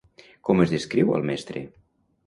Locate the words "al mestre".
1.19-1.67